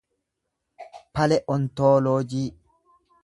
[1.15, 2.45] pale'ontooloojii